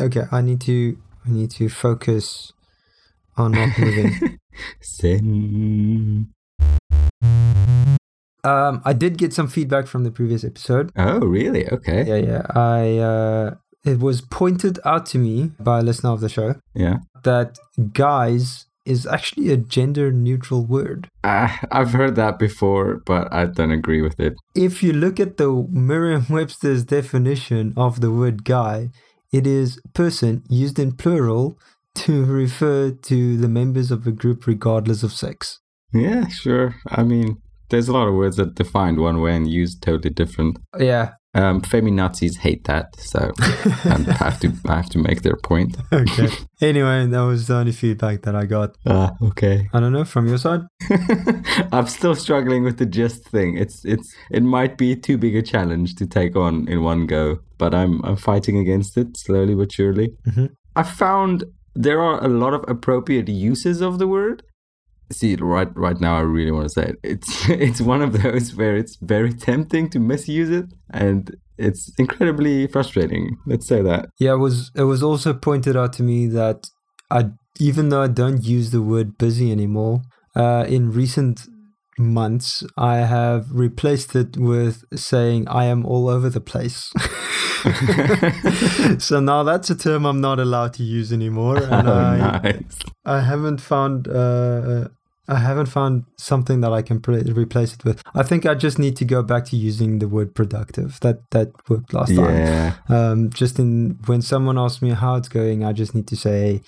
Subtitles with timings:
[0.00, 0.96] Okay, I need to
[1.26, 2.52] I need to focus
[3.36, 4.38] on not moving.
[4.80, 6.28] Sin.
[8.44, 10.90] um, I did get some feedback from the previous episode.
[10.96, 11.68] Oh, really?
[11.70, 12.04] Okay.
[12.06, 12.42] Yeah, yeah.
[12.54, 13.54] I uh,
[13.84, 16.98] it was pointed out to me by a listener of the show Yeah.
[17.24, 17.58] that
[17.92, 21.08] guys is actually a gender neutral word.
[21.22, 24.34] Uh, I've heard that before, but I don't agree with it.
[24.54, 28.90] If you look at the Merriam-Webster's definition of the word guy,
[29.34, 31.58] it is person used in plural
[31.96, 35.58] to refer to the members of a group regardless of sex.
[35.92, 36.76] Yeah, sure.
[36.88, 40.58] I mean, there's a lot of words that defined one way and used totally different.
[40.78, 41.14] Yeah.
[41.36, 45.76] Um, feminazis hate that, so I have to I have to make their point.
[45.92, 46.28] Okay.
[46.60, 48.76] anyway, that was the only feedback that I got.
[48.86, 49.68] Ah, okay.
[49.72, 50.60] I don't know from your side.
[51.72, 53.58] I'm still struggling with the gist thing.
[53.58, 57.40] It's it's it might be too big a challenge to take on in one go,
[57.64, 60.08] but I'm I'm fighting against it slowly but surely.
[60.28, 60.48] Mhm.
[60.76, 61.36] I found
[61.86, 64.42] there are a lot of appropriate uses of the word.
[65.18, 66.96] See, right right now, I really want to say it.
[67.12, 67.30] It's
[67.68, 70.68] it's one of those where it's very tempting to misuse it,
[71.04, 71.20] and
[71.66, 73.24] it's incredibly frustrating.
[73.50, 74.02] Let's say that.
[74.24, 76.58] Yeah, it was it was also pointed out to me that
[77.18, 77.20] I
[77.70, 79.96] even though I don't use the word busy anymore,
[80.42, 81.36] uh, in recent
[81.98, 86.92] months I have replaced it with saying I am all over the place.
[89.02, 92.78] so now that's a term I'm not allowed to use anymore, and oh, I nice.
[93.04, 94.88] I haven't found uh,
[95.26, 98.02] I haven't found something that I can pre- replace it with.
[98.14, 101.00] I think I just need to go back to using the word productive.
[101.00, 102.36] That that worked last time.
[102.36, 102.74] Yeah.
[102.88, 106.60] Um, just in when someone asks me how it's going, I just need to say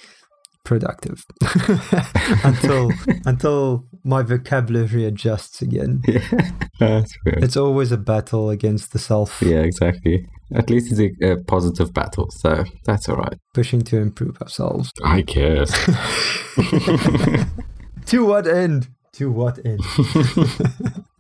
[0.65, 1.25] productive
[2.45, 2.91] until
[3.25, 6.03] until my vocabulary adjusts again.
[6.79, 7.01] Yeah.
[7.01, 7.43] That's weird.
[7.43, 10.27] It's always a battle against the self, Yeah, exactly.
[10.55, 13.39] At least it's a, a positive battle, so that's all right.
[13.55, 14.93] pushing to improve ourselves.
[15.03, 15.71] I guess.
[18.07, 18.89] to what end?
[19.15, 19.81] To what end?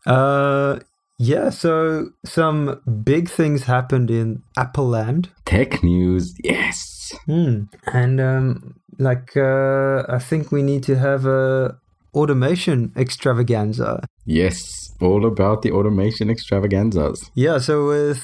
[0.05, 0.81] uh,
[1.19, 1.49] yeah.
[1.49, 5.31] So some big things happened in Apple Land.
[5.47, 7.15] Tech news, yes.
[7.25, 7.63] Hmm.
[7.87, 11.79] And um, like uh, I think we need to have a
[12.17, 14.01] automation extravaganza.
[14.25, 17.31] Yes, all about the automation extravaganzas.
[17.35, 18.23] Yeah, so with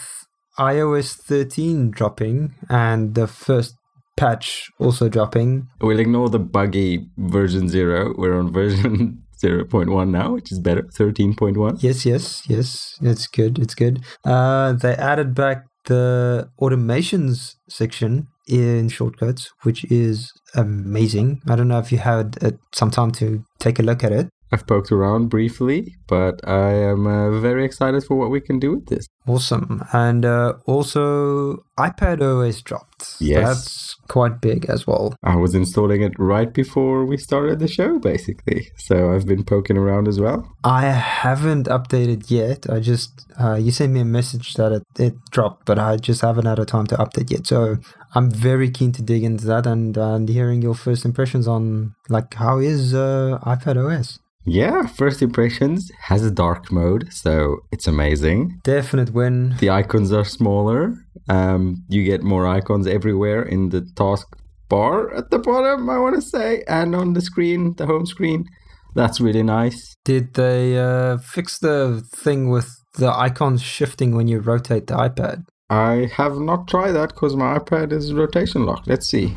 [0.59, 3.75] iOS 13 dropping and the first
[4.17, 8.15] patch also dropping, We'll ignore the buggy version 0.
[8.17, 11.83] We're on version 0.1 now, which is better, 13.1.
[11.83, 14.01] yes, yes, yes, it's good, it's good.
[14.25, 21.43] Uh, they added back the automations section in shortcuts, which is amazing.
[21.49, 24.29] I don't know if you had uh, some time to take a look at it.
[24.53, 28.73] I've poked around briefly, but I am uh, very excited for what we can do
[28.73, 29.07] with this.
[29.27, 29.83] Awesome.
[29.93, 33.17] And uh, also, iPad OS dropped.
[33.21, 33.47] Yes.
[33.47, 35.15] That's quite big as well.
[35.23, 38.69] I was installing it right before we started the show, basically.
[38.77, 40.47] So I've been poking around as well.
[40.65, 42.69] I haven't updated yet.
[42.69, 46.21] I just, uh, you sent me a message that it, it dropped, but I just
[46.21, 47.47] haven't had a time to update yet.
[47.47, 47.79] So
[48.15, 52.35] I'm very keen to dig into that and, and hearing your first impressions on, like,
[52.35, 54.19] how is uh, iPad OS?
[54.45, 58.61] Yeah, first impressions has a dark mode, so it's amazing.
[58.65, 59.57] Definite win.
[59.61, 60.97] The icons are smaller.
[61.29, 64.27] Um, you get more icons everywhere in the task
[64.69, 68.47] bar at the bottom, I want to say, and on the screen, the home screen.
[68.95, 69.95] That's really nice.
[70.05, 75.45] Did they uh, fix the thing with the icons shifting when you rotate the iPad?
[75.71, 78.89] I have not tried that because my iPad is rotation locked.
[78.89, 79.37] Let's see.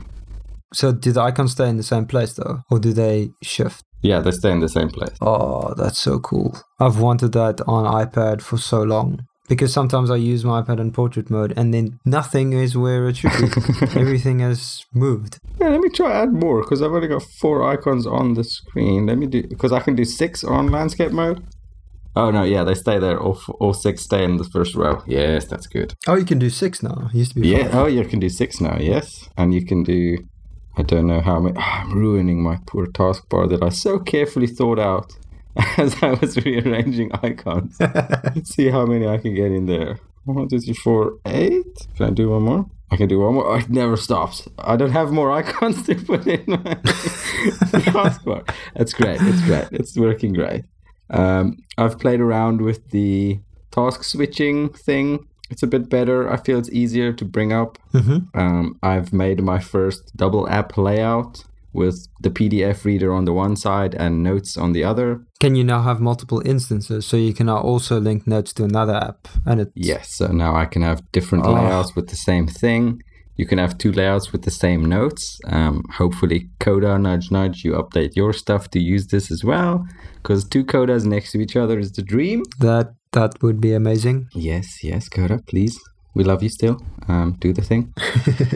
[0.73, 3.85] So do the icons stay in the same place though, or do they shift?
[4.09, 5.15] Yeah, they stay in the same place.
[5.21, 6.49] Oh, that's so cool.
[6.79, 9.09] I've wanted that on iPad for so long
[9.47, 13.17] because sometimes I use my iPad in portrait mode and then nothing is where it
[13.17, 13.47] should be.
[14.03, 14.59] Everything has
[14.93, 15.33] moved.
[15.59, 19.05] Yeah, let me try add more because I've only got four icons on the screen.
[19.09, 21.43] Let me do because I can do six on landscape mode.
[22.17, 23.19] Oh no, yeah, they stay there.
[23.19, 25.03] All, all six stay in the first row.
[25.05, 25.93] Yes, that's good.
[26.07, 27.09] Oh, you can do six now.
[27.13, 27.63] It used to be Yeah.
[27.63, 27.75] five.
[27.75, 28.77] Oh, you can do six now.
[28.79, 30.17] Yes, and you can do.
[30.77, 31.57] I don't know how many.
[31.59, 35.13] I'm ruining my poor taskbar that I so carefully thought out
[35.77, 37.77] as I was rearranging icons.
[37.79, 39.99] Let's see how many I can get in there.
[40.25, 41.87] One, two, three, four, eight.
[41.95, 42.65] Can I do one more?
[42.91, 43.47] I can do one more.
[43.47, 44.47] Oh, it never stops.
[44.57, 48.49] I don't have more icons to put in my taskbar.
[48.75, 49.19] That's great.
[49.21, 49.67] It's great.
[49.71, 50.65] It's working great.
[51.09, 53.39] Um, I've played around with the
[53.71, 55.27] task switching thing.
[55.49, 56.31] It's a bit better.
[56.31, 57.77] I feel it's easier to bring up.
[57.93, 58.27] Mhm.
[58.33, 61.43] Um, I've made my first double app layout
[61.73, 65.21] with the PDF reader on the one side and notes on the other.
[65.41, 68.95] Can you now have multiple instances so you can now also link notes to another
[68.95, 69.27] app?
[69.45, 71.53] And it Yes, so now I can have different Oh.
[71.53, 73.01] layouts with the same thing.
[73.37, 75.37] You can have two layouts with the same notes.
[75.47, 79.85] Um, hopefully, Coda, nudge, nudge, you update your stuff to use this as well.
[80.23, 82.43] Because two Codas next to each other is the dream.
[82.61, 84.27] That that would be amazing.
[84.33, 85.75] Yes, yes, Coda, please.
[86.15, 86.75] We love you still.
[87.09, 87.83] Um, do the thing.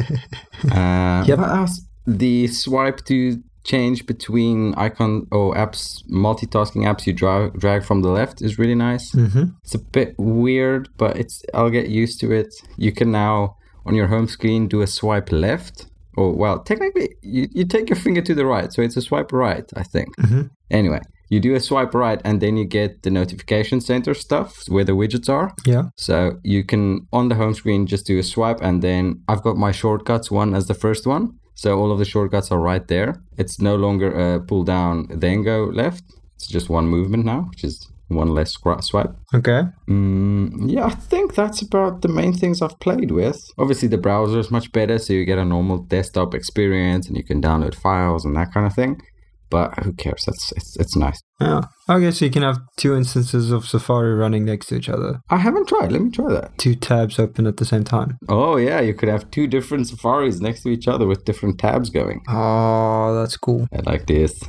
[0.72, 1.38] uh, Yep.
[1.40, 1.76] what else?
[2.08, 8.10] The swipe to change between icon or apps, multitasking apps you drag drag from the
[8.10, 9.12] left is really nice.
[9.12, 12.48] hmm It's a bit weird, but it's I'll get used to it.
[12.78, 15.86] You can now on your home screen do a swipe left.
[16.18, 19.32] Or well, technically you, you take your finger to the right, so it's a swipe
[19.32, 20.10] right, I think.
[20.20, 24.64] hmm Anyway, you do a swipe right and then you get the notification center stuff
[24.68, 25.54] where the widgets are.
[25.66, 25.84] Yeah.
[25.96, 29.56] So you can on the home screen just do a swipe and then I've got
[29.56, 31.40] my shortcuts one as the first one.
[31.54, 33.22] So all of the shortcuts are right there.
[33.38, 36.04] It's no longer a pull down then go left.
[36.36, 39.14] It's just one movement now, which is one less swipe.
[39.34, 39.64] Okay.
[39.88, 43.52] Mm, yeah, I think that's about the main things I've played with.
[43.58, 47.24] Obviously, the browser is much better, so you get a normal desktop experience and you
[47.24, 49.02] can download files and that kind of thing.
[49.50, 50.24] But who cares?
[50.26, 51.22] That's it's, it's nice.
[51.42, 51.62] Yeah.
[51.90, 55.22] Okay, so you can have two instances of Safari running next to each other.
[55.30, 55.92] I haven't tried.
[55.92, 56.58] Let me try that.
[56.58, 58.18] Two tabs open at the same time.
[58.28, 61.90] Oh yeah, you could have two different safaris next to each other with different tabs
[61.90, 62.22] going.
[62.30, 63.68] Oh, that's cool.
[63.74, 64.40] I like this.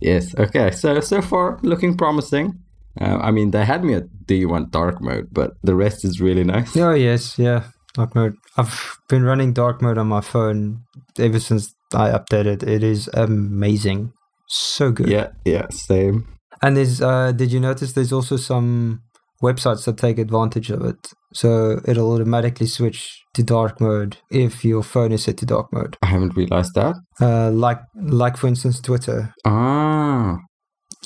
[0.00, 0.34] Yes.
[0.38, 0.70] Okay.
[0.70, 2.58] So so far looking promising.
[3.00, 6.04] Uh, I mean, they had me at Do you want dark mode, but the rest
[6.04, 6.76] is really nice.
[6.76, 7.64] Oh yes, yeah.
[7.94, 8.36] Dark mode.
[8.56, 10.84] I've been running dark mode on my phone
[11.18, 12.62] ever since I updated.
[12.62, 14.12] It is amazing.
[14.54, 15.08] So good.
[15.08, 15.28] Yeah.
[15.46, 15.66] Yeah.
[15.70, 16.28] Same.
[16.60, 19.00] And there's uh did you notice there's also some
[19.42, 21.12] websites that take advantage of it.
[21.32, 25.96] So it'll automatically switch to dark mode if your phone is set to dark mode.
[26.02, 26.94] I haven't realized that.
[27.18, 29.32] Uh like like for instance Twitter.
[29.46, 30.36] Ah.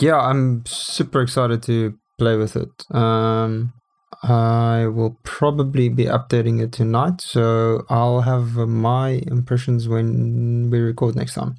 [0.00, 2.70] Yeah, I'm super excited to play with it.
[2.90, 3.72] Um
[4.24, 11.14] I will probably be updating it tonight, so I'll have my impressions when we record
[11.14, 11.56] next time.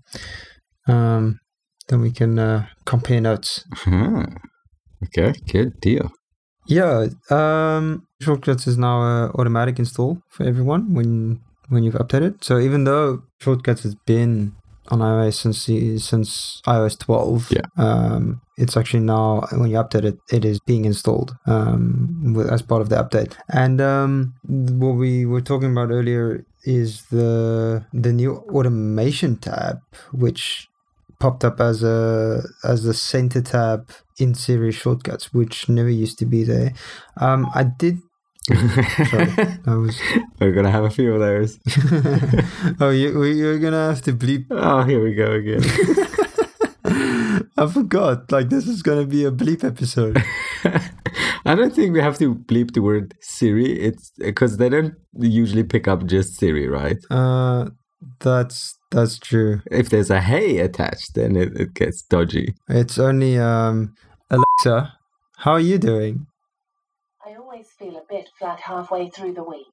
[0.87, 1.39] Um,
[1.87, 3.63] then we can uh, compare notes.
[3.73, 4.25] Huh.
[5.05, 5.33] Okay.
[5.51, 6.11] Good deal.
[6.67, 11.39] Yeah, um, shortcuts is now a automatic install for everyone when
[11.69, 12.43] when you've updated.
[12.43, 14.53] So even though shortcuts has been
[14.89, 17.61] on iOS since since iOS 12, Yeah.
[17.77, 22.61] um, it's actually now when you update it, it is being installed um, with, as
[22.61, 23.35] part of the update.
[23.49, 29.79] And um, what we were talking about earlier is the the new automation tab,
[30.11, 30.67] which
[31.19, 36.25] popped up as a as a center tab in Siri shortcuts, which never used to
[36.25, 36.73] be there.
[37.17, 37.99] Um, I did.
[38.47, 39.33] Sorry,
[39.65, 39.99] I was.
[40.39, 41.59] We're gonna have a few of those.
[42.79, 44.45] oh, you, you're gonna have to bleep.
[44.51, 45.63] Oh, here we go again.
[47.57, 48.31] I forgot.
[48.31, 50.23] Like this is gonna be a bleep episode.
[51.45, 53.79] I don't think we have to bleep the word Siri.
[53.79, 56.97] It's because they don't usually pick up just Siri, right?
[57.09, 57.69] Uh,
[58.19, 59.61] that's that's true.
[59.71, 62.55] If there's a hey attached, then it, it gets dodgy.
[62.69, 63.95] It's only um
[64.29, 64.93] Alexa.
[65.37, 66.27] How are you doing?
[67.25, 69.65] I always feel a bit flat halfway through the week.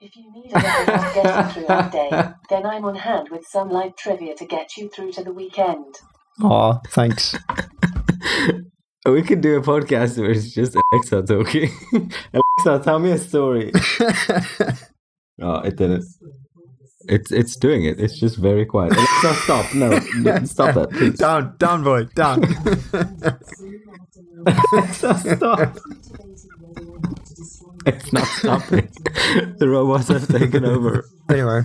[0.00, 2.10] If you need a little help getting through our day,
[2.50, 5.96] then I'm on hand with some light trivia to get you through to the weekend.
[6.42, 7.36] Aw, thanks.
[9.06, 11.70] We could do a podcast where it's just Alexa talking.
[12.34, 13.72] Alexa, tell me a story.
[15.40, 16.04] oh, it didn't.
[17.08, 17.98] It's it's doing it.
[17.98, 18.92] It's just very quiet.
[18.92, 19.74] Alexa, stop!
[19.74, 19.90] No,
[20.44, 21.18] stop that, please.
[21.18, 22.44] down, down, boy, down.
[24.72, 25.78] Alexa, stop!
[27.86, 28.88] It's not stopping.
[29.58, 31.04] the robots have taken over.
[31.30, 31.62] anyway,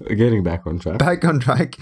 [0.00, 0.98] We're getting back on track.
[0.98, 1.76] back on track.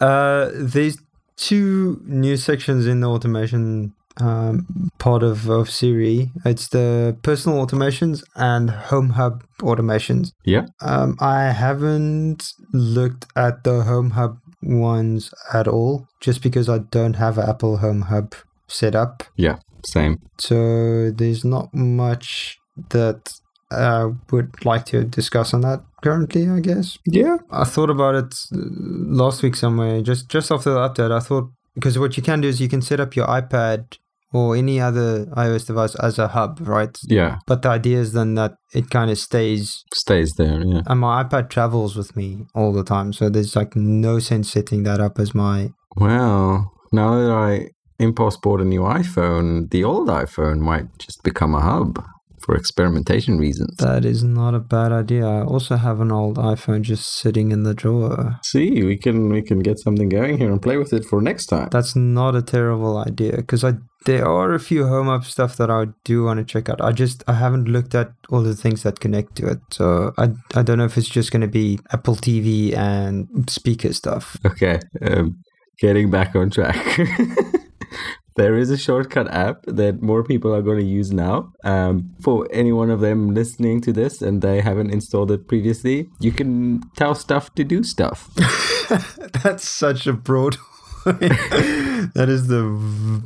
[0.00, 0.96] Uh, there's
[1.36, 6.30] two new sections in the automation um, part of, of Siri.
[6.44, 10.32] It's the personal automations and Home Hub automations.
[10.44, 10.66] Yeah.
[10.80, 17.14] Um, I haven't looked at the Home Hub ones at all, just because I don't
[17.14, 18.34] have an Apple Home Hub
[18.66, 19.22] set up.
[19.36, 19.58] Yeah.
[19.84, 20.18] Same.
[20.38, 22.58] So there's not much
[22.90, 23.32] that
[23.70, 26.98] I would like to discuss on that currently, I guess.
[27.06, 27.38] Yeah.
[27.50, 31.12] I thought about it uh, last week somewhere, just just after the update.
[31.12, 33.98] I thought because what you can do is you can set up your iPad
[34.32, 36.96] or any other iOS device as a hub, right?
[37.08, 37.38] Yeah.
[37.46, 40.62] But the idea is then that it kind of stays, Stays there.
[40.64, 40.82] Yeah.
[40.86, 43.12] and my iPad travels with me all the time.
[43.12, 45.70] So there's like no sense setting that up as my.
[45.96, 47.68] Well, now that I
[47.98, 52.04] impulse bought a new iPhone, the old iPhone might just become a hub
[52.46, 53.76] for experimentation reasons.
[53.78, 55.26] That is not a bad idea.
[55.26, 58.38] I also have an old iPhone just sitting in the drawer.
[58.44, 61.46] See, we can we can get something going here and play with it for next
[61.46, 61.68] time.
[61.72, 63.74] That's not a terrible idea because I
[64.04, 66.80] there are a few Home Hub stuff that I do want to check out.
[66.80, 70.28] I just I haven't looked at all the things that connect to it, so I
[70.54, 74.38] I don't know if it's just going to be Apple TV and speaker stuff.
[74.46, 75.36] Okay, um,
[75.80, 76.76] getting back on track.
[78.36, 81.52] there is a shortcut app that more people are going to use now.
[81.64, 86.08] Um, for any one of them listening to this and they haven't installed it previously,
[86.20, 88.30] you can tell stuff to do stuff.
[89.42, 90.56] That's such a broad.
[91.04, 92.62] that is the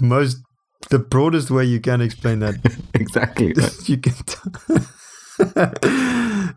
[0.01, 0.37] most
[0.91, 2.55] the broadest way you can explain that.
[2.95, 3.53] exactly.
[3.53, 3.77] right.
[3.89, 4.15] you can.
[4.27, 4.37] T-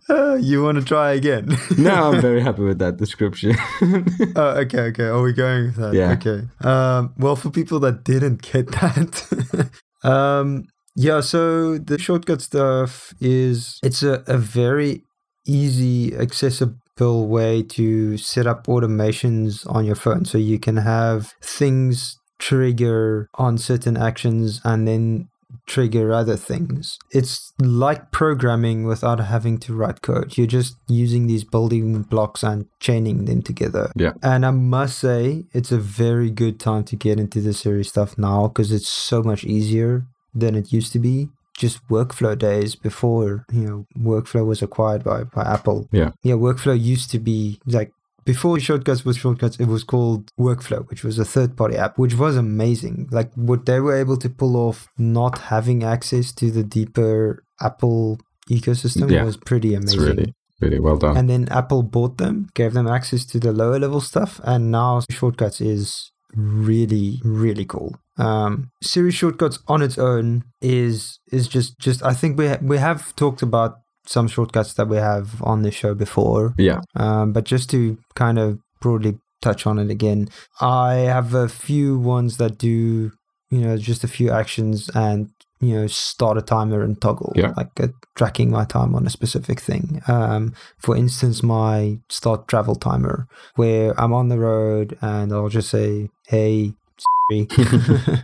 [0.09, 1.57] Uh, you want to try again?
[1.77, 3.55] no, I'm very happy with that description.
[4.35, 5.05] Oh, okay, okay.
[5.05, 5.93] Are we going with that?
[5.93, 6.11] Yeah.
[6.13, 6.47] Okay.
[6.61, 9.69] Um, well, for people that didn't get that,
[10.03, 11.21] um, yeah.
[11.21, 15.03] So the shortcut stuff is it's a, a very
[15.45, 22.17] easy, accessible way to set up automations on your phone, so you can have things
[22.39, 25.29] trigger on certain actions and then
[25.65, 26.97] trigger other things.
[27.11, 30.37] It's like programming without having to write code.
[30.37, 33.91] You're just using these building blocks and chaining them together.
[33.95, 34.13] Yeah.
[34.21, 38.17] And I must say, it's a very good time to get into the Siri stuff
[38.17, 41.29] now because it's so much easier than it used to be.
[41.55, 45.87] Just workflow days before, you know, workflow was acquired by, by Apple.
[45.91, 46.11] Yeah.
[46.23, 47.91] Yeah, workflow used to be like
[48.25, 52.15] before shortcuts was shortcuts it was called workflow which was a third party app which
[52.15, 53.07] was amazing.
[53.11, 58.19] Like what they were able to pull off not having access to the deeper apple
[58.49, 60.09] ecosystem Yeah, was pretty it's amazing.
[60.17, 61.15] really, really well done.
[61.17, 65.01] and then apple bought them gave them access to the lower level stuff and now
[65.11, 67.95] shortcuts is really really cool.
[68.17, 72.77] Um Siri shortcuts on its own is is just just i think we ha- we
[72.77, 76.81] have talked about some shortcuts that we have on the show before yeah.
[76.95, 80.29] um, but just to kind of broadly touch on it again,
[80.61, 83.11] I have a few ones that do,
[83.49, 85.29] you know, just a few actions and,
[85.59, 87.53] you know, start a timer and Toggl, Yeah.
[87.57, 90.01] like uh, tracking my time on a specific thing.
[90.07, 95.69] Um, for instance, my start travel timer, where I'm on the road and I'll just
[95.69, 96.73] say, hey,
[97.31, 98.23] oh,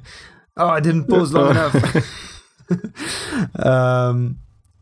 [0.58, 1.76] I didn't pause long enough.
[3.66, 4.38] um,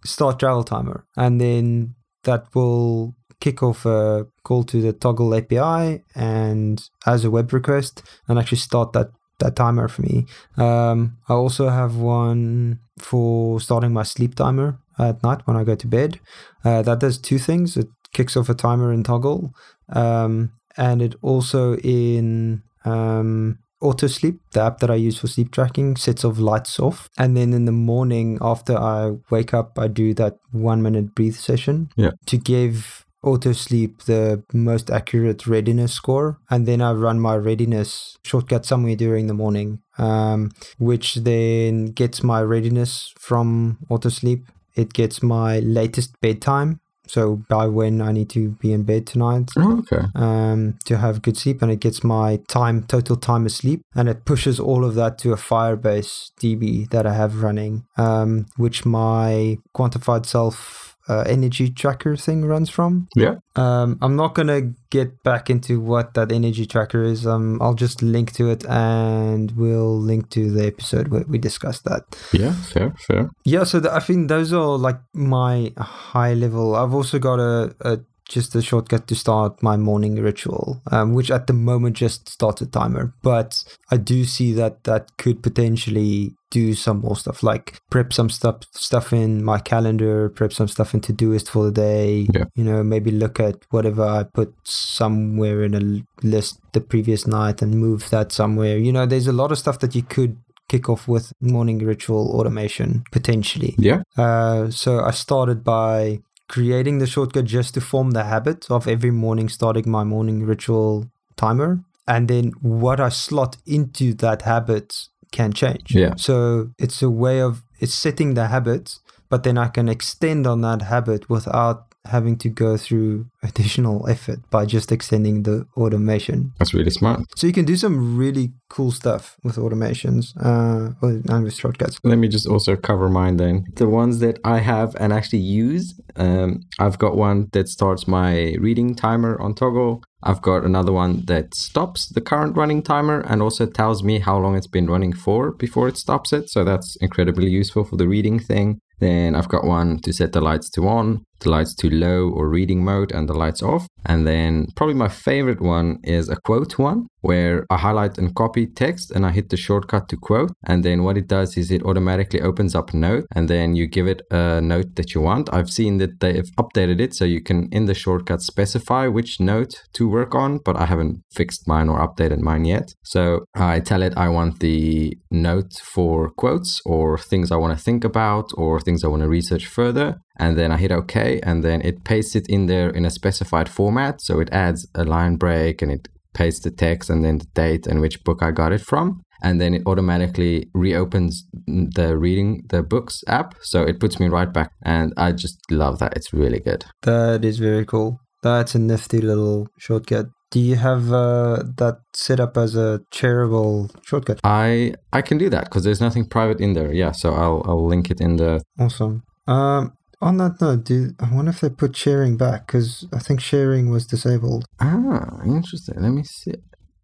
[0.07, 6.03] start travel timer, and then that will kick off a call to the Toggl API
[6.15, 9.09] and as a web request, and actually start that
[9.39, 10.25] that timer for me.
[10.57, 15.75] Um, I also have one for starting my sleep timer at night when I go
[15.75, 16.19] to bed.
[16.65, 17.77] Uh, that does two things.
[17.77, 19.51] It kicks off a timer in Toggl,
[19.89, 25.95] um, and it also in um, AutoSleep the app that i use for sleep tracking
[25.95, 27.09] sets off lights off.
[27.17, 31.35] And then in the morning after i wake up i do that one minute breathe
[31.35, 32.11] session Yeah.
[32.27, 36.37] to give AutoSleep the most accurate readiness score.
[36.49, 42.23] And then i run my readiness shortcut somewhere during the morning um, which then gets
[42.23, 48.49] my readiness from AutoSleep it gets my latest bedtime so by when i need to
[48.61, 50.05] be in bed tonight Oh, okay.
[50.15, 54.25] um, to have good sleep and it gets my time total time asleep and it
[54.25, 59.57] pushes all of that to a firebase db that i have running um, which my
[59.75, 63.35] quantified self uh, energy tracker thing runs from Yeah.
[63.55, 67.73] um, i'm not going to get back into what that energy tracker is um, i'll
[67.73, 72.53] just link to it and we'll link to the episode where we discussed that Yeah.
[72.53, 72.93] Fair.
[73.07, 73.29] Fair.
[73.45, 76.75] yeah, so th- I think those are like my high level.
[76.75, 81.31] I've also got a, a just a shortcut to start my morning ritual, um, which
[81.31, 83.13] at the moment just starts a timer.
[83.21, 88.29] But I do see that that could potentially do some more stuff, like prep some
[88.29, 92.27] stuff stuff in my calendar, prep some stuff in Todoist for the day.
[92.33, 92.45] Yeah.
[92.55, 97.61] You know, maybe look at whatever I put somewhere in a list the previous night
[97.61, 98.77] and move that somewhere.
[98.77, 100.37] You know, there's a lot of stuff that you could
[100.69, 103.75] kick off with morning ritual automation potentially.
[103.77, 104.01] Yeah.
[104.17, 109.11] Uh, so I started by creating the shortcut just to form the habit of every
[109.11, 111.79] morning starting my morning ritual timer.
[112.07, 115.93] And then what I slot into that habit can change.
[115.93, 116.15] Yeah.
[116.15, 118.99] So it's a way of it's setting the habit,
[119.29, 124.39] but then I can extend on that habit without having to go through additional effort
[124.49, 126.53] by just extending the automation.
[126.59, 127.21] That's really smart.
[127.35, 131.99] So you can do some really cool stuff with automations uh, and with shortcuts.
[132.03, 133.65] Let me just also cover mine then.
[133.75, 138.55] The ones that I have and actually use, um, I've got one that starts my
[138.59, 140.03] reading timer on Toggl.
[140.23, 144.37] I've got another one that stops the current running timer and also tells me how
[144.37, 146.49] long it's been running for before it stops it.
[146.49, 148.79] So that's incredibly useful for the reading thing.
[148.99, 152.49] Then I've got one to set the lights to on, the lights to low or
[152.49, 153.87] reading mode, and the lights off.
[154.05, 158.65] And then probably my favorite one is a quote one where I highlight and copy
[158.67, 160.51] text and I hit the shortcut to quote.
[160.65, 164.07] And then what it does is it automatically opens up Note and then you give
[164.07, 165.53] it a note that you want.
[165.53, 169.73] I've seen that they've updated it so you can in the shortcut specify which note
[169.93, 172.93] to work on, but I haven't fixed mine or updated mine yet.
[173.03, 177.83] So I tell it I want the note for quotes or things I want to
[177.83, 180.21] think about or things I want to research further.
[180.37, 183.69] And then I hit OK, and then it pastes it in there in a specified
[183.69, 184.21] format.
[184.21, 187.87] So it adds a line break and it pastes the text and then the date
[187.87, 189.21] and which book I got it from.
[189.41, 193.55] And then it automatically reopens the reading the books app.
[193.61, 194.71] So it puts me right back.
[194.83, 196.15] And I just love that.
[196.15, 196.85] It's really good.
[197.03, 198.19] That is very cool.
[198.43, 200.27] That's a nifty little shortcut.
[200.49, 204.39] Do you have uh, that set up as a shareable shortcut?
[204.43, 206.93] I I can do that because there's nothing private in there.
[206.93, 208.61] Yeah, so I'll I'll link it in the.
[208.79, 209.23] Awesome.
[209.47, 213.39] Um, on that note, do I wonder if they put sharing back because I think
[213.41, 214.65] sharing was disabled.
[214.79, 216.01] Ah, interesting.
[216.01, 216.53] Let me see.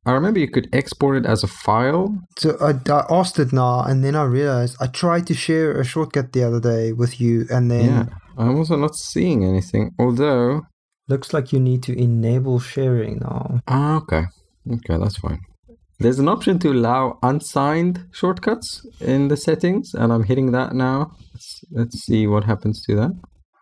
[0.06, 2.14] I remember you could export it as a file.
[2.38, 5.86] So I, I asked it now, and then I realized I tried to share a
[5.86, 8.06] shortcut the other day with you, and then Yeah,
[8.38, 9.92] I'm also not seeing anything.
[9.98, 10.64] Although,
[11.08, 13.62] looks like you need to enable sharing now.
[13.68, 14.24] ah, okay,
[14.70, 15.40] okay, that's fine.
[16.00, 21.16] There's an option to allow unsigned shortcuts in the settings, and I'm hitting that now.
[21.34, 23.12] Let's, let's see what happens to that.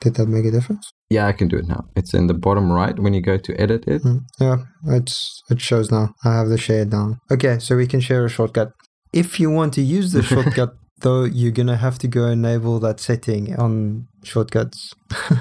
[0.01, 0.91] Did that make a difference?
[1.09, 1.85] Yeah, I can do it now.
[1.95, 4.01] It's in the bottom right when you go to edit it.
[4.01, 4.57] Mm, yeah,
[4.87, 6.15] it's it shows now.
[6.25, 7.19] I have the share down.
[7.29, 8.71] Okay, so we can share a shortcut.
[9.13, 12.99] If you want to use the shortcut, though, you're gonna have to go enable that
[12.99, 14.93] setting on shortcuts.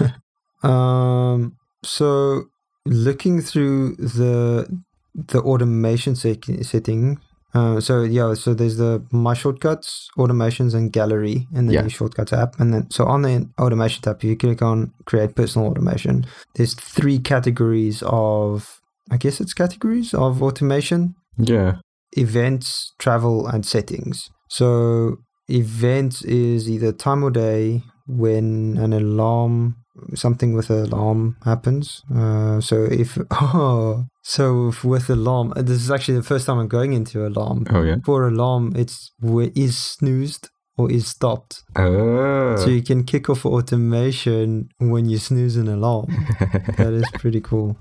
[0.62, 2.44] um, so
[2.84, 4.66] looking through the
[5.14, 7.18] the automation sec- setting.
[7.52, 11.82] Uh, so yeah, so there's the my shortcuts, automations, and gallery in the Yeah.
[11.82, 12.58] new shortcuts app.
[12.60, 16.26] And then so on the automation tab, you click on create personal automation.
[16.54, 21.78] There's three categories of I guess it's categories of automation: Yeah.
[22.16, 24.30] events, travel, and settings.
[24.48, 25.16] So
[25.48, 29.76] events is either time or day when an alarm
[30.14, 32.02] something with alarm happens.
[32.14, 36.58] Uh, so if oh, so if with alarm, uh, this is actually the first time
[36.58, 37.66] I'm going into alarm.
[37.70, 37.96] Oh yeah.
[38.04, 41.62] For alarm, it's where is snoozed or is stopped.
[41.76, 42.56] Oh.
[42.56, 46.06] So you can kick off automation when you snooze an alarm.
[46.76, 47.76] that is pretty cool.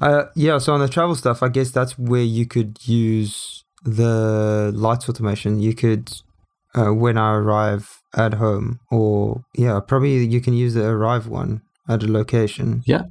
[0.00, 4.72] Uh, yeah, so on the travel stuff, I guess that's where you could use the
[4.74, 5.60] lights automation.
[5.60, 6.12] You could,
[6.74, 11.62] uh, when I arrive at home, or yeah, probably you can use the arrive one
[11.88, 12.82] at a location.
[12.86, 13.02] Yeah.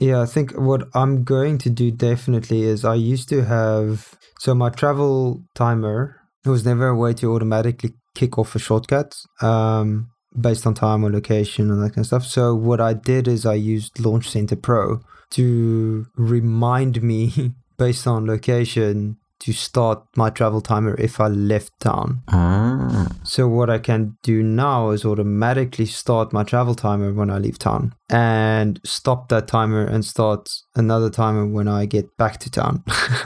[0.00, 4.54] Yeah, I think what I'm going to do definitely is I used to have, so
[4.54, 9.14] my travel timer, there was never a way to automatically kick off a shortcut.
[9.42, 12.26] Um, based on time or location and that kind of stuff.
[12.26, 18.26] So what I did is I used Launch Center Pro to remind me based on
[18.26, 22.22] location to start my travel timer if I left town.
[22.28, 23.08] ah.
[23.24, 27.58] So what I can do now is automatically start my travel timer when I leave
[27.58, 32.84] town and stop that timer and start another timer when I get back to town.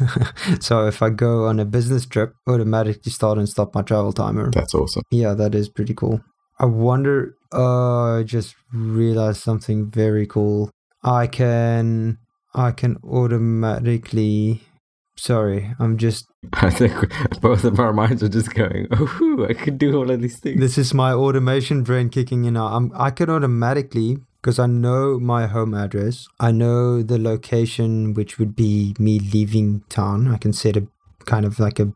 [0.61, 4.51] so if I go on a business trip, automatically start and stop my travel timer.
[4.51, 5.05] That's awesome.
[5.13, 6.21] Yeah, that is pretty cool.
[6.59, 7.37] I wonder.
[7.53, 10.71] Uh, I just realized something very cool.
[11.05, 12.19] I can,
[12.55, 14.63] I can automatically.
[15.19, 16.27] Sorry, I'm just.
[16.55, 16.95] I think
[17.41, 20.61] both of our minds are just going, oh, I could do all of these things.
[20.61, 22.57] This is my automation brain kicking in.
[22.57, 22.93] I'm.
[22.95, 26.29] I can automatically because I know my home address.
[26.39, 30.29] I know the location, which would be me leaving town.
[30.29, 30.87] I can set a
[31.27, 31.93] kind of like a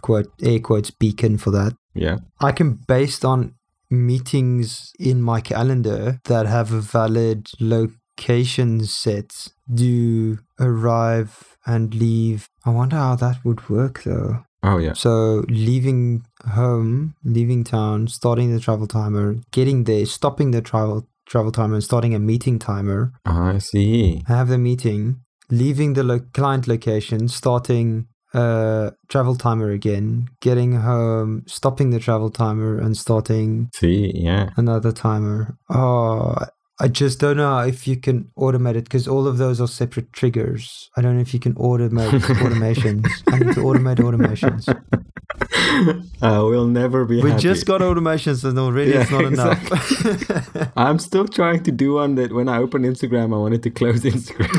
[0.00, 1.76] quote air quotes beacon for that.
[1.94, 2.16] Yeah.
[2.40, 3.54] I can, based on
[3.90, 12.48] meetings in my calendar that have a valid location set, do arrive and leave.
[12.64, 14.44] I wonder how that would work though.
[14.64, 14.92] Oh, yeah.
[14.92, 21.50] So, leaving home, leaving town, starting the travel timer, getting there, stopping the travel travel
[21.50, 23.12] timer, and starting a meeting timer.
[23.26, 24.22] I see.
[24.28, 25.20] Have the meeting,
[25.50, 32.30] leaving the lo- client location, starting uh travel timer again, getting home, stopping the travel
[32.30, 34.50] timer and starting See, yeah.
[34.56, 35.56] another timer.
[35.68, 36.36] Oh,
[36.84, 40.12] I just don't know if you can automate it because all of those are separate
[40.12, 40.90] triggers.
[40.96, 42.10] I don't know if you can automate
[42.44, 43.06] automations.
[43.32, 44.62] I need to automate automations.
[46.22, 47.42] uh, we'll never be We happy.
[47.42, 50.72] just got automations and already Yeah, it's not enough.
[50.76, 54.00] I'm still trying to do one that when I open Instagram, I wanted to close
[54.02, 54.50] Instagram.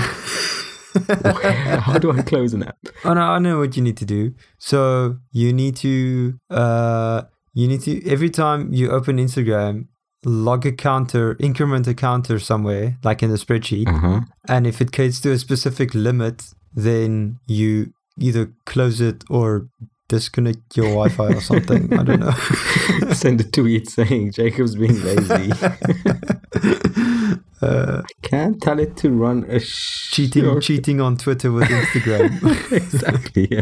[1.81, 2.77] How do I close an app?
[3.03, 4.33] Oh no, I know what you need to do.
[4.59, 9.87] So you need to uh you need to every time you open Instagram,
[10.25, 14.21] log a counter, increment a counter somewhere, like in a spreadsheet, Uh-huh.
[14.47, 16.43] and if it gets to a specific limit,
[16.75, 19.67] then you either close it or
[20.09, 21.91] disconnect your Wi-Fi or something.
[21.97, 22.31] I don't know.
[23.13, 25.51] Send a tweet saying Jacob's being lazy.
[27.61, 32.71] uh, Can't tell it to run a sh- cheating, or- cheating on Twitter with Instagram.
[32.71, 33.47] exactly.
[33.49, 33.61] Yeah.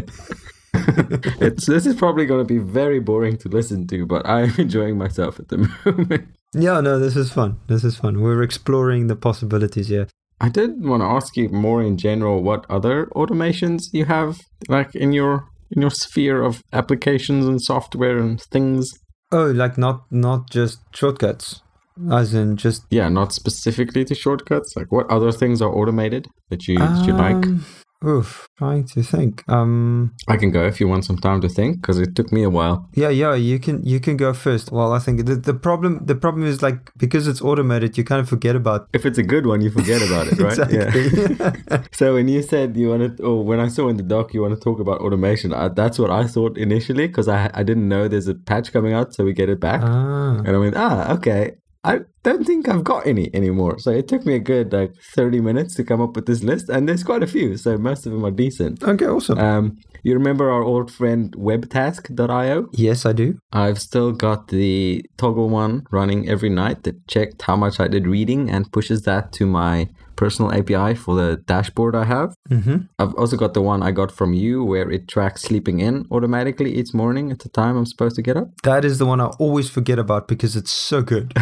[1.40, 4.98] it's this is probably going to be very boring to listen to, but I'm enjoying
[4.98, 6.28] myself at the moment.
[6.54, 7.58] yeah, no, this is fun.
[7.68, 8.20] This is fun.
[8.20, 10.08] We're exploring the possibilities here.
[10.40, 14.94] I did want to ask you more in general what other automations you have like
[14.94, 18.90] in your in your sphere of applications and software and things.
[19.30, 21.62] Oh, like not not just shortcuts,
[22.10, 24.74] as in just Yeah, not specifically to shortcuts.
[24.76, 27.46] Like what other things are automated that you that you like?
[27.46, 27.64] Um,
[28.04, 29.44] Oof, trying to think.
[29.48, 32.42] Um, I can go if you want some time to think because it took me
[32.42, 32.88] a while.
[32.94, 34.72] yeah, yeah, you can you can go first.
[34.72, 38.20] Well, I think the, the problem the problem is like because it's automated, you kind
[38.20, 38.88] of forget about.
[38.92, 40.58] If it's a good one, you forget about it, right?
[40.58, 41.78] exactly.
[41.92, 44.54] So when you said you wanted, or when I saw in the doc you want
[44.54, 48.08] to talk about automation, I, that's what I thought initially because I I didn't know
[48.08, 51.12] there's a patch coming out, so we get it back, ah, and I went, ah,
[51.14, 51.52] okay.
[51.84, 53.78] I don't think I've got any anymore.
[53.80, 56.68] So it took me a good like 30 minutes to come up with this list,
[56.68, 58.82] and there's quite a few, so most of them are decent.
[58.82, 59.38] okay, awesome.
[59.38, 62.68] Um, you remember our old friend webtask.io?
[62.72, 63.38] yes, I do.
[63.52, 68.06] I've still got the Toggl one running every night that checked how much I did
[68.06, 69.88] reading and pushes that to my
[70.22, 72.30] personal API for the dashboard I have.
[72.48, 72.76] Mm-hmm.
[73.00, 76.70] I've also got the one I got from you where it tracks sleeping in automatically
[76.78, 78.48] each morning at the time I'm supposed to get up.
[78.62, 81.32] That is the one I always forget about because it's so good.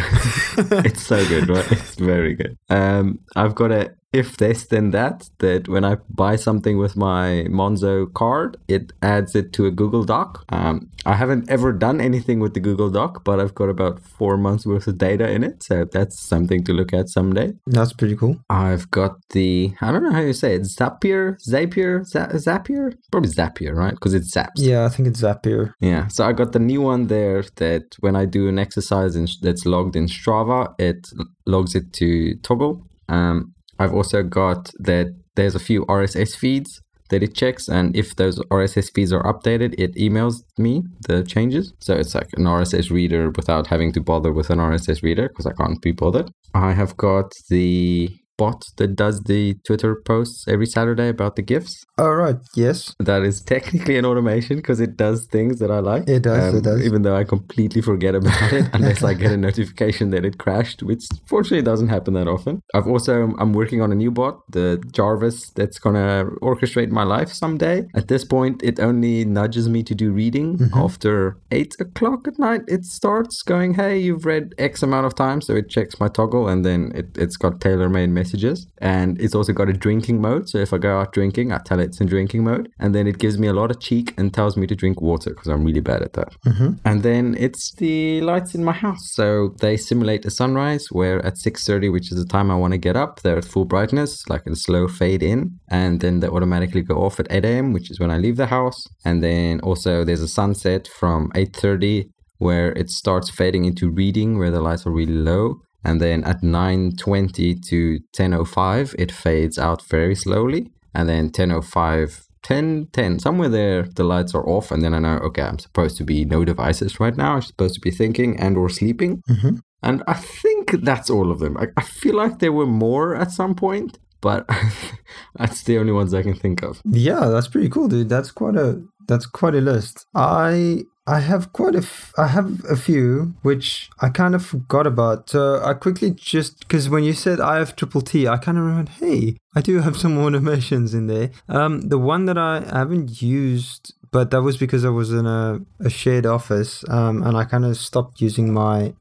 [0.88, 1.71] it's so good, right?
[1.71, 2.57] It's very good.
[2.71, 7.46] Um, I've got a if this then that that when I buy something with my
[7.49, 10.44] Monzo card, it adds it to a Google Doc.
[10.49, 14.37] Um, I haven't ever done anything with the Google Doc, but I've got about four
[14.37, 17.53] months worth of data in it, so that's something to look at someday.
[17.66, 18.40] That's pretty cool.
[18.51, 23.31] I've got the I don't know how you say it Zapier, Zapier, Z- Zapier, probably
[23.31, 23.94] Zapier, right?
[23.94, 24.57] Because it zaps.
[24.57, 25.75] Yeah, I think it's Zapier.
[25.81, 29.29] Yeah, so I got the new one there that when I do an exercise in,
[29.40, 31.09] that's logged in Strava, it
[31.46, 32.83] logs it to Toggl.
[33.09, 38.14] Um, I've also got that there's a few RSS feeds that it checks, and if
[38.16, 41.73] those RSS feeds are updated, it emails me the changes.
[41.81, 45.47] So it's like an RSS reader without having to bother with an RSS reader because
[45.47, 46.31] I can't be bothered.
[46.55, 48.11] I have got the
[48.42, 51.74] bot that does the Twitter posts every Saturday about the GIFs.
[52.03, 52.37] All right.
[52.64, 52.79] Yes.
[53.11, 56.05] That is technically an automation because it does things that I like.
[56.16, 56.81] It does, it does.
[56.88, 60.79] Even though I completely forget about it unless I get a notification that it crashed,
[60.90, 62.55] which fortunately doesn't happen that often.
[62.76, 66.12] I've also I'm working on a new bot, the Jarvis, that's gonna
[66.50, 67.76] orchestrate my life someday.
[68.00, 70.79] At this point, it only nudges me to do reading Mm-hmm.
[70.87, 71.14] after
[71.59, 72.62] eight o'clock at night.
[72.76, 76.44] It starts going, "Hey, you've read X amount of time," so it checks my Toggl,
[76.53, 78.30] and then it, it's got tailor-made messages,
[78.79, 80.49] and it's also got a drinking mode.
[80.49, 83.07] So if I go out drinking, I tell it it's in drinking mode, and then
[83.07, 85.64] it gives me a lot of cheek and tells me to drink water because I'm
[85.64, 86.35] really bad at that.
[86.47, 86.73] Mm-hmm.
[86.85, 89.05] And then it's the lights in my house.
[89.12, 92.79] So they simulate a sunrise where at 6:30, which is the time I want to
[92.79, 96.83] get up, they're at full brightness, like a slow fade in, and then they automatically
[96.83, 98.81] go off at 8 a.m., which is when I leave the house.
[99.05, 104.51] And then also there's a sunset from 8:30 where it starts fading into reading where
[104.51, 105.61] the lights are really low.
[105.85, 110.71] And then at 9:20 to 10:05, it fades out very slowly.
[110.95, 115.19] And then 10:05 10 10 somewhere there the lights are off and then i know
[115.19, 118.57] okay i'm supposed to be no devices right now i'm supposed to be thinking and
[118.57, 119.57] or sleeping Mm-hmm.
[119.83, 123.31] and i think that's all of them i, I feel like there were more at
[123.31, 124.49] some point but
[125.38, 128.09] that's the only ones i can think of Yeah, that's pretty cool, dude.
[128.09, 130.07] That's quite a that's quite a list.
[130.14, 134.87] I I have quite a f- I have a few which I kind of forgot
[134.87, 135.29] about.
[135.29, 138.64] So I quickly just because when you said I have triple T, I kind of
[138.64, 138.94] remembered.
[139.01, 141.31] Hey, I do have some automations in there.
[141.49, 145.61] Um, the one that I haven't used, but that was because I was in a,
[145.81, 146.85] a shared office.
[146.88, 148.94] Um, and I kind of stopped using my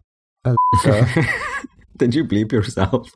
[0.46, 1.26] Alexa.
[1.98, 3.12] did you bleep yourself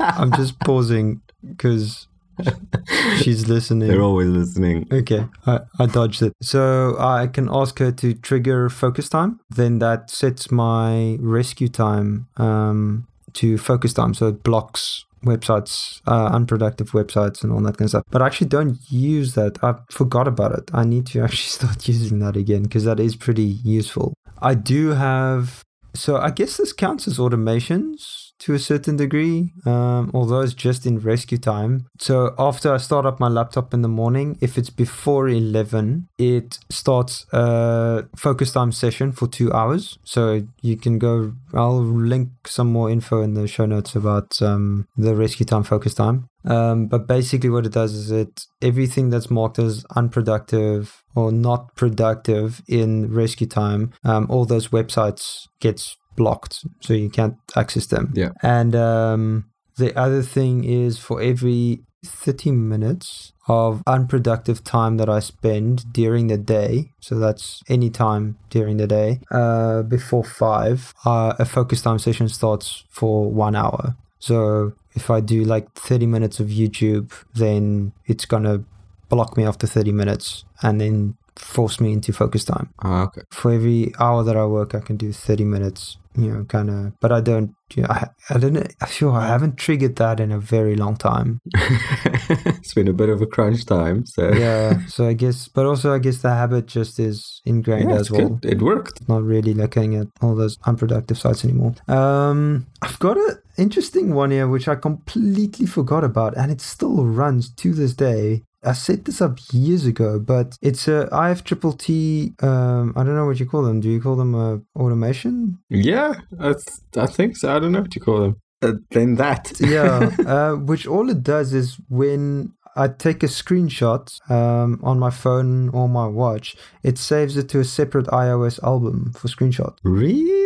[0.00, 2.08] I'm just pausing because
[3.16, 3.88] she's listening.
[3.88, 6.32] they're always listening Okay, I, I dodged it.
[6.42, 9.40] So I can ask her to trigger focus time.
[9.50, 14.14] Then that sets my RescueTime um, to focus time.
[14.14, 18.04] So it blocks websites, uh, unproductive websites, and all that kind of stuff.
[18.10, 19.62] But I actually don't use that.
[19.62, 20.70] I forgot about it.
[20.72, 24.14] I need to actually start using that again because that is pretty useful.
[24.40, 25.62] I do have.
[25.94, 30.84] So I guess this counts as automations to a certain degree, um, although it's just
[30.84, 31.86] in RescueTime.
[31.98, 36.58] So after I start up my laptop in the morning, if it's before 11, it
[36.70, 39.98] starts a focus time session for two hours.
[40.04, 44.88] So you can go, I'll link some more info in the show notes about um,
[44.94, 46.28] the RescueTime focus time.
[46.44, 51.74] Um, but basically, what it does is it everything that's marked as unproductive or not
[51.76, 58.12] productive in RescueTime, um, all those websites gets blocked, so you can't access them.
[58.14, 58.30] Yeah.
[58.42, 59.44] And um,
[59.76, 66.28] the other thing is for every 30 minutes of unproductive time that I spend during
[66.28, 71.82] the day, so that's any time during the day, uh, before five, uh, a focus
[71.82, 73.96] time session starts for one hour.
[74.18, 78.64] So if I do like 30 minutes of YouTube, then it's gonna
[79.08, 82.70] block me after 30 minutes and then force me into focus time.
[82.82, 83.22] Ah, okay.
[83.32, 86.92] For every hour that I work, I can do 30 minutes, you know, kind of,
[87.00, 90.20] but I don't, you know, I, I don't know, I feel I haven't triggered that
[90.20, 91.40] in a very long time.
[91.88, 94.84] it's been a bit of a crunch time, so Yeah.
[94.86, 98.28] so I guess, but also I guess the habit just is ingrained Yeah, as well.
[98.28, 98.44] good.
[98.52, 99.08] It worked.
[99.08, 101.74] Not really looking at all those unproductive sites anymore.
[101.88, 107.04] Um, I've got an interesting one here which I completely forgot about, and it still
[107.06, 108.42] runs to this day.
[108.64, 112.42] I set this up years ago, but it's a IFTTT.
[112.42, 113.80] Um, I don't know what you call them.
[113.80, 115.58] Do you call them uh, automation?
[115.68, 117.54] Yeah, I, th- I think so.
[117.54, 118.36] I don't know what you call them.
[118.62, 119.52] Uh, then that.
[119.60, 125.10] yeah, uh, which all it does is when I take a screenshot um, on my
[125.10, 129.76] phone or my watch, it saves it to a separate iOS album for screenshot.
[129.84, 130.43] Really?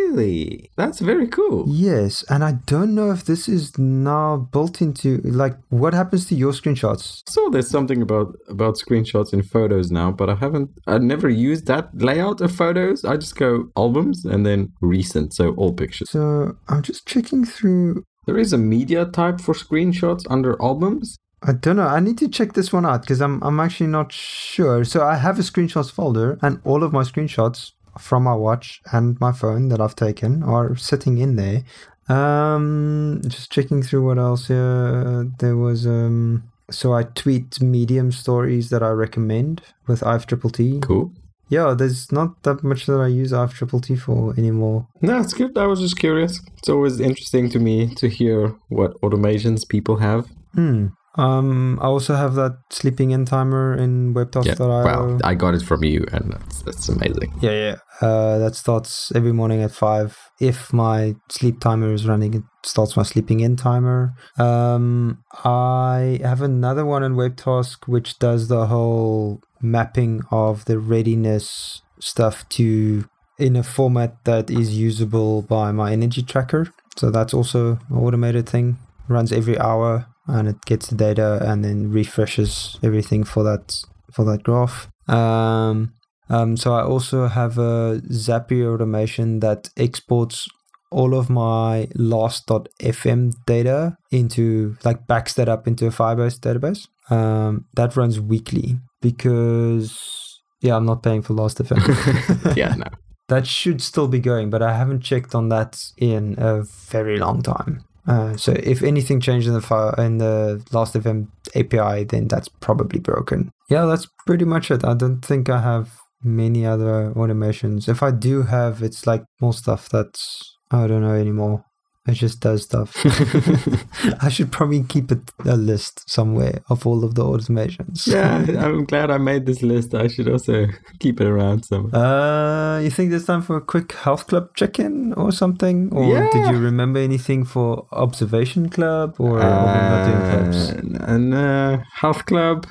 [0.76, 1.64] That's very cool.
[1.68, 6.34] Yes, and I don't know if this is now built into like what happens to
[6.34, 7.22] your screenshots.
[7.28, 10.70] So there's something about about screenshots in photos now, but I haven't.
[10.86, 13.04] I never used that layout of photos.
[13.04, 16.10] I just go albums and then recent, so all pictures.
[16.10, 18.04] So I'm just checking through.
[18.26, 21.16] There is a media type for screenshots under albums.
[21.42, 21.86] I don't know.
[21.86, 24.84] I need to check this one out because I'm I'm actually not sure.
[24.84, 29.18] So I have a screenshots folder, and all of my screenshots from my watch and
[29.20, 31.62] my phone that I've taken are sitting in there.
[32.08, 35.30] Um, just checking through what else here.
[35.38, 36.44] There was um.
[36.70, 40.82] So I tweet medium stories that I recommend with IFTTT.
[40.82, 41.12] Cool.
[41.48, 44.86] Yeah, there's not that much that I use IFTTT for anymore.
[45.00, 45.56] No, it's good.
[45.56, 46.40] I was just curious.
[46.58, 50.28] It's always interesting to me to hear what automations people have.
[50.54, 50.88] Hmm.
[51.18, 54.14] Um, I also have that sleeping in timer in Yeah.
[54.24, 54.84] webtasks.io.
[54.84, 55.18] Wow.
[55.24, 57.34] I got it from you, and that's that's amazing.
[57.40, 57.76] Yeah, yeah.
[58.00, 60.16] Uh, that starts every morning at five.
[60.40, 64.14] If my sleep timer is running, it starts my sleeping in timer.
[64.38, 71.82] Um, I have another one in WebTask which does the whole mapping of the readiness
[71.98, 73.04] stuff to
[73.38, 76.72] in a format that is usable by my energy tracker.
[76.96, 78.78] So that's also an automated thing.
[79.08, 84.24] Runs every hour and it gets the data and then refreshes everything for that for
[84.24, 84.88] that graph.
[85.08, 85.94] Um,
[86.30, 90.48] um, so I also have a Zapier automation that exports
[90.90, 96.88] all of my last.fm data into like backs that up into a Firebase database.
[97.10, 102.56] Um, that runs weekly because yeah, I'm not paying for last.fm.
[102.56, 102.86] yeah, no.
[103.28, 107.42] that should still be going, but I haven't checked on that in a very long
[107.42, 107.84] time.
[108.08, 112.48] Uh, so if anything changed in the file in the last event API, then that's
[112.48, 113.50] probably broken.
[113.68, 114.84] Yeah, that's pretty much it.
[114.84, 115.90] I don't think I have
[116.22, 117.88] many other automations.
[117.88, 121.64] If I do have, it's like more stuff that's I don't know anymore.
[122.08, 122.96] It just does stuff.
[124.22, 128.06] I should probably keep it, a list somewhere of all of the automations.
[128.06, 129.94] yeah, I'm glad I made this list.
[129.94, 130.68] I should also
[131.00, 131.94] keep it around somewhere.
[131.94, 135.92] Uh, you think there's time for a quick health club check-in or something?
[135.92, 140.70] Or did you remember anything for observation club or we not doing clubs?
[140.70, 142.66] Uh, and uh, health club.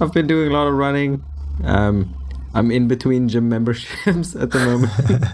[0.00, 1.24] I've been doing a lot of running.
[1.64, 2.14] Um,
[2.54, 5.24] I'm in between gym memberships at the moment.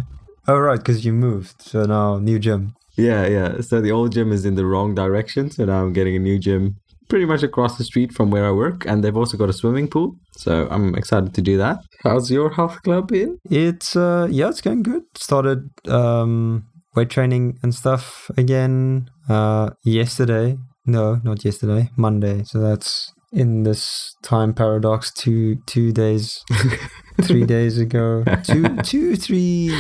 [0.47, 2.75] Oh right, because you moved, so now new gym.
[2.99, 3.61] Yeah, yeah.
[3.61, 5.51] So the old gym is in the wrong direction.
[5.51, 6.77] So now I'm getting a new gym
[7.09, 9.89] pretty much across the street from where I work, and they've also got a swimming
[9.89, 10.17] pool.
[10.33, 11.79] So I'm excited to do that.
[12.03, 13.39] How's your health club been?
[13.51, 15.05] It's uh yeah, it's going good.
[15.17, 20.59] Started um weight training and stuff again uh yesterday.
[20.87, 22.45] No, not yesterday, Monday.
[22.45, 26.43] So that's in this time paradox two two days
[27.23, 28.25] three days ago.
[28.45, 29.75] Two two three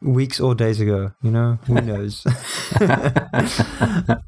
[0.00, 1.58] weeks or days ago, you know?
[1.66, 2.24] Who knows?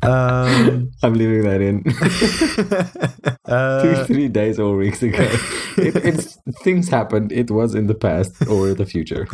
[0.02, 1.82] um I'm leaving that in.
[3.46, 5.22] uh, Two, three days or weeks ago.
[5.76, 7.32] it, it's things happened.
[7.32, 9.26] It was in the past or the future.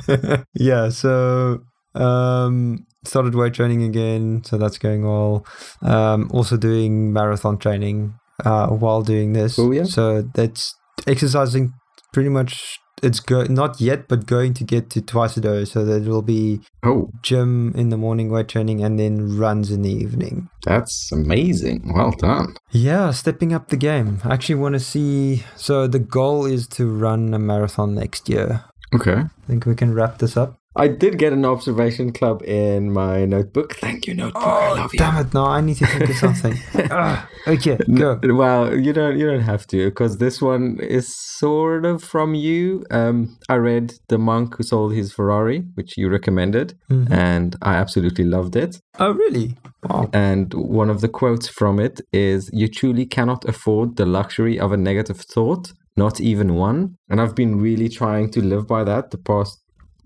[0.54, 1.60] yeah, so
[1.94, 5.44] Um, started weight training again, so that's going well.
[5.82, 8.14] Um, also doing marathon training
[8.44, 9.58] uh, while doing this.
[9.58, 9.84] Oh, yeah.
[9.84, 10.74] So that's
[11.06, 11.72] exercising
[12.12, 12.78] pretty much.
[13.02, 15.64] It's go not yet, but going to get to twice a day.
[15.64, 19.82] So that will be Oh, gym in the morning, weight training, and then runs in
[19.82, 20.48] the evening.
[20.64, 21.92] that's amazing.
[21.94, 22.54] Well done.
[22.70, 24.20] Yeah, stepping up the game.
[24.24, 25.44] I actually want to see.
[25.56, 28.64] So the goal is to run a marathon next year.
[28.94, 29.12] Okay.
[29.20, 30.59] I think we can wrap this up.
[30.76, 33.74] I did get an observation club in my notebook.
[33.76, 34.42] Thank you, notebook.
[34.44, 34.98] I love you.
[35.00, 35.34] Damn it!
[35.34, 36.56] No, I need to think of something.
[36.92, 38.20] Ah, okay, go.
[38.22, 42.84] Well, you don't you don't have to because this one is sort of from you.
[42.92, 47.10] Um, I read The Monk Who Sold His Ferrari, which you recommended, Mhm.
[47.10, 48.80] and I absolutely loved it.
[49.00, 49.56] Oh, really?
[49.88, 50.08] Wow.
[50.12, 54.70] And one of the quotes from it is You truly cannot afford the luxury of
[54.72, 56.94] a negative thought, not even one.
[57.08, 59.58] And I've been really trying to live by that the past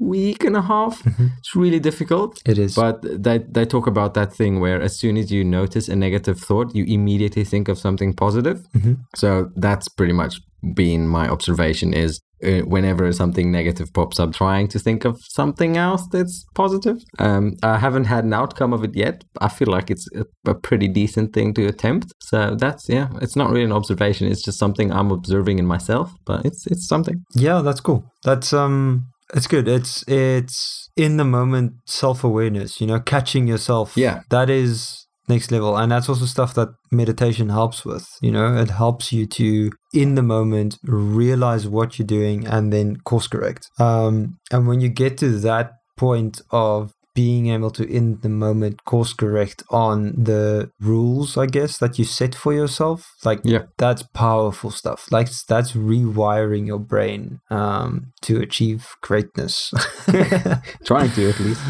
[0.04, 1.02] week and a half.
[1.38, 2.40] It's really difficult.
[2.46, 2.74] It is.
[2.74, 6.38] But they, they talk about that thing where as soon as you notice a negative
[6.38, 8.58] thought, you immediately think of something positive.
[8.76, 8.98] Mhm.
[9.16, 10.34] So that's pretty much
[10.74, 15.76] been my observation is uh, whenever something negative pops up, trying to think of something
[15.76, 16.98] else that's positive.
[17.18, 19.24] Um, I haven't had an outcome of it yet.
[19.40, 22.12] I feel like it's a, a pretty decent thing to attempt.
[22.20, 24.26] So that's, yeah, it's not really an observation.
[24.30, 27.22] It's just something I'm observing in myself, but it's, it's something.
[27.34, 28.04] yeah, that's cool.
[28.24, 29.68] That's um, it's good.
[29.68, 32.80] It's it's in the moment self awareness.
[32.80, 33.96] You know, catching yourself.
[33.96, 34.22] Yeah.
[34.30, 38.06] that is next level, and that's also stuff that meditation helps with.
[38.20, 42.96] You know, it helps you to in the moment realize what you're doing and then
[42.98, 43.68] course correct.
[43.78, 48.84] Um, and when you get to that point of being able to in the moment
[48.84, 53.64] course correct on the rules i guess that you set for yourself like Yeah.
[53.78, 55.06] that's powerful stuff.
[55.10, 59.72] Like that's rewiring your brain um to achieve greatness.
[60.84, 61.62] Trying to at least.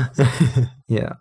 [0.88, 1.12] yeah.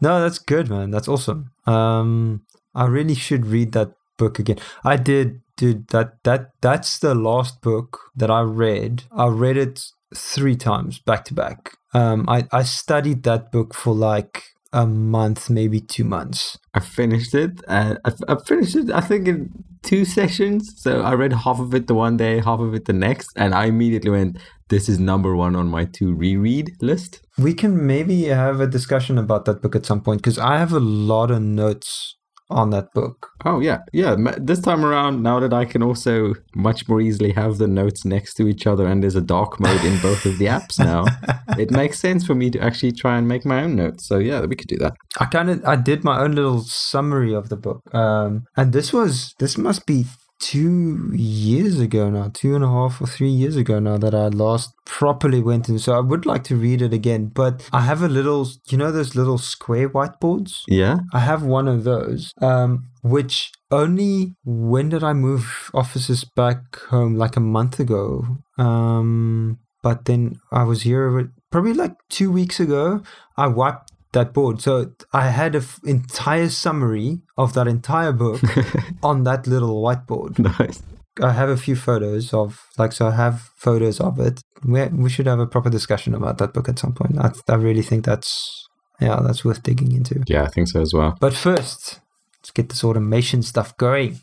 [0.00, 0.90] No that's good man.
[0.90, 1.50] That's awesome.
[1.66, 2.42] Um
[2.74, 4.58] i really should read that book again.
[4.84, 9.02] I did dude that that that's the last book that i read.
[9.10, 9.82] I read it
[10.14, 15.48] three times back to back um i i studied that book for like a month
[15.48, 17.60] maybe two months I finished it.
[17.66, 20.74] Uh, I, I finished it, I think, in two sessions.
[20.76, 23.52] So I read half of it the one day, half of it the next, and
[23.52, 28.24] I immediately went, "This is number one on my to reread list." we can maybe
[28.24, 31.40] have a discussion about that book at some point because i have a lot of
[31.40, 32.16] notes
[32.50, 34.16] on that book Oh yeah, yeah.
[34.36, 38.34] This time around, now that I can also much more easily have the notes next
[38.34, 41.04] to each other, and there's a dark mode in both of the apps now,
[41.58, 44.08] it makes sense for me to actually try and make my own notes.
[44.08, 44.94] So yeah, we could do that.
[45.20, 48.92] I kind of I did my own little summary of the book, um, and this
[48.92, 50.04] was this must be
[50.38, 54.28] two years ago now, two and a half or three years ago now that I
[54.28, 55.78] last properly went in.
[55.78, 58.92] So I would like to read it again, but I have a little, you know,
[58.92, 60.62] those little square whiteboards.
[60.68, 60.98] Yeah.
[61.12, 67.16] I have one of those, um, which only when did I move offices back home?
[67.16, 68.24] Like a month ago.
[68.56, 73.02] Um, but then I was here probably like two weeks ago.
[73.36, 78.40] I wiped that board, so I had an f- entire summary of that entire book
[79.02, 80.38] on that little whiteboard.
[80.38, 80.82] nice.
[81.20, 84.40] I have a few photos of like so I have photos of it.
[84.64, 87.18] We we should have a proper discussion about that book at some point.
[87.18, 88.68] I I really think that's
[89.00, 90.22] yeah that's worth digging into.
[90.26, 91.16] Yeah, I think so as well.
[91.20, 92.00] But first,
[92.38, 94.20] let's get this automation stuff going.